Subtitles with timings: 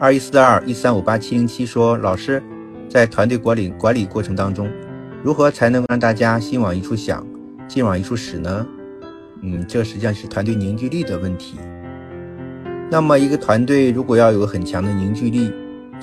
[0.00, 2.40] 二一四二一三五八七零七说，老师，
[2.88, 4.70] 在团队管理管理过程当中，
[5.24, 7.26] 如何才能让大家心往一处想，
[7.66, 8.64] 劲往一处使呢？
[9.42, 11.58] 嗯，这实际上是团队凝聚力的问题。
[12.88, 15.52] 那么，一个团队如果要有很强的凝聚力，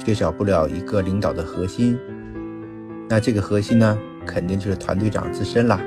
[0.03, 1.97] 缺少不了一个领导的核心。
[3.07, 5.79] 那这个核心呢，肯定就是团队长自身啦。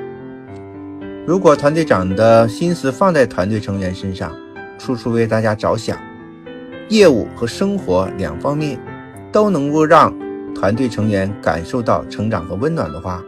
[1.27, 4.35] 如果团队长的心思放在团队成员身上，
[4.79, 5.95] 处处为大家着想，
[6.89, 8.79] 业务和生活两方面
[9.31, 10.13] 都能够让
[10.53, 13.23] 团队成员感受到成长和温暖的话，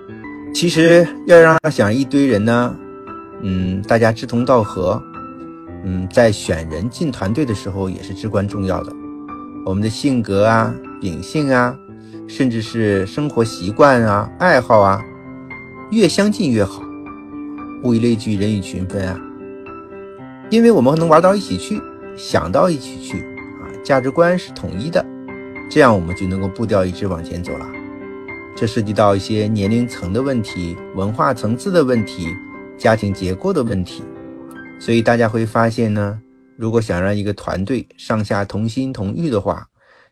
[0.53, 2.75] 其实要让他想一堆人呢。
[3.43, 5.01] 嗯，大家志同道合，
[5.83, 8.91] 嗯，在选人进团队的时候也是至关重要的。
[9.65, 11.75] 我们的性格啊、秉性啊，
[12.27, 15.01] 甚至是生活习惯啊、爱好啊，
[15.91, 16.81] 越相近越好。
[17.83, 19.19] 物以类聚，人以群分啊。
[20.49, 21.81] 因为我们能玩到一起去，
[22.17, 23.23] 想到一起去，
[23.83, 25.05] 价值观是统一的，
[25.69, 27.67] 这样我们就能够步调一致往前走了。
[28.55, 32.27] 这涉及到一些年龄层的问题、文化层次的问题。
[32.77, 34.01] 家庭结构的问题，
[34.79, 36.19] 所以大家会发现呢，
[36.57, 39.67] 如果想让一个团队上下同心同欲的话，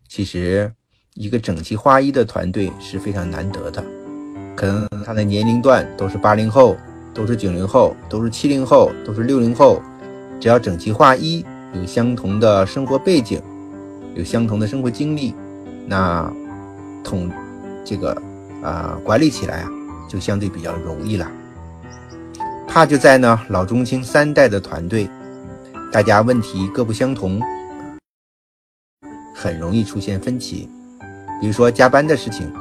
[0.07, 0.71] 其实
[1.15, 3.83] 一个整齐划一的团队是非常难得的。
[4.55, 6.77] 可能他的年龄段都是八零后，
[7.11, 9.81] 都是九零后，都是七零后，都是六零后，
[10.39, 11.43] 只要整齐划一，
[11.73, 13.41] 有相同的生活背景，
[14.15, 15.33] 有相同的生活经历，
[15.87, 16.31] 那
[17.03, 17.29] 统
[17.85, 18.11] 这个
[18.63, 19.69] 啊管理起来啊，
[20.09, 21.29] 就相对比较容易了。
[22.67, 25.09] 怕就在呢，老中青三代的团队，
[25.91, 27.41] 大家问题各不相同，
[29.35, 30.69] 很容易出现分歧。
[31.41, 32.51] 比如说加班的事情，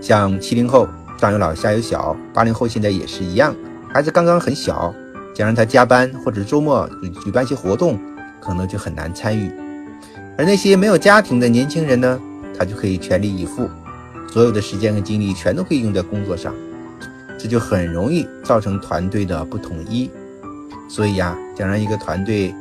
[0.00, 3.54] 像七零后上有老下有小，八零后现在也是一样，
[3.92, 4.94] 孩子刚刚很小，
[5.34, 6.88] 想让他加班或者周末
[7.22, 7.98] 举办一些活动，
[8.40, 9.50] 可能就很难参与。
[10.38, 12.20] 而那些没有家庭的年轻人呢，
[12.58, 13.68] 他就可以全力以赴，
[14.30, 16.54] 所有的时间和精力全都可以用在工作上。
[17.38, 20.10] 这就很容易造成团队的不统一，
[20.88, 22.54] 所以呀，想让一个团队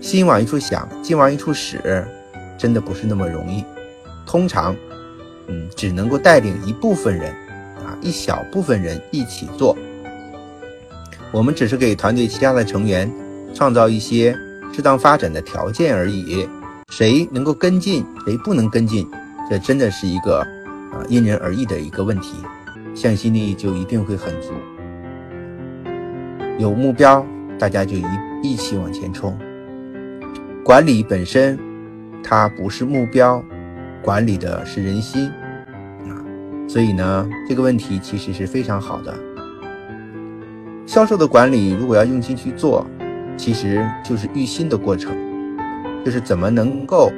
[0.00, 2.04] 心往一处想，劲往一处使，
[2.58, 3.64] 真的不是那么容易。
[4.26, 4.74] 通常，
[5.46, 7.30] 嗯，只能够带领一部分人，
[7.76, 9.76] 啊，一小部分人一起做。
[11.30, 13.10] 我们只是给团队其他的成员
[13.54, 14.36] 创造一些
[14.74, 16.48] 适当发展的条件而已。
[16.88, 19.06] 谁能够跟进，谁不能跟进，
[19.48, 20.40] 这真的是一个
[20.90, 22.36] 啊因人而异的一个问题。
[22.94, 24.52] 向心力就一定会很足，
[26.58, 27.24] 有目标，
[27.56, 28.04] 大家就一
[28.42, 29.38] 一起往前冲。
[30.64, 31.56] 管理本身，
[32.24, 33.40] 它不是目标，
[34.02, 35.30] 管理的是人心
[36.08, 36.18] 啊。
[36.66, 39.14] 所以呢，这个问题其实是非常好的。
[40.84, 42.84] 销售的管理，如果要用心去做，
[43.36, 45.14] 其实就是育心的过程，
[46.08, 47.12] 就是怎么能够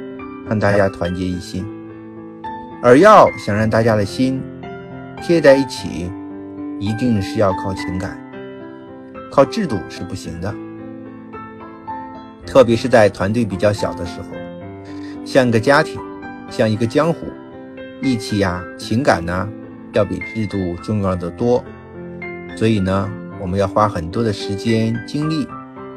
[0.49, 1.65] 让大家团结一心，
[2.83, 4.43] 而要想让大家的心。
[5.21, 6.11] 贴在一起，
[6.77, 8.19] 一定是要靠情感，
[9.31, 10.53] 靠制度是不行的。
[12.45, 14.27] 特别是在团队比较小的时候，
[15.23, 15.97] 像个家庭，
[16.49, 17.27] 像一个江湖，
[18.01, 19.47] 义气呀、情感呢，
[19.93, 21.63] 要比制度重要的多。
[22.57, 23.09] 所以呢，
[23.39, 25.47] 我们要花很多的时间、精力，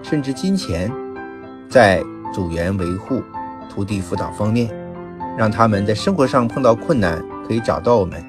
[0.00, 0.92] 甚至金钱，
[1.68, 2.00] 在
[2.34, 3.22] 组员维护、
[3.70, 4.68] 徒弟辅导方面，
[5.38, 8.20] 让他们在生活上碰到困难可以找到我们。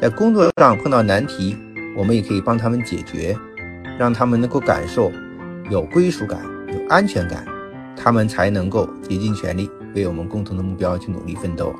[0.00, 1.54] 在工作上碰到难题，
[1.94, 3.36] 我们也可以帮他们解决，
[3.98, 5.12] 让他们能够感受
[5.70, 7.44] 有归属感、有安全感，
[7.94, 11.74] 他们才能够竭尽全力为我们共同的目标去努力奋斗。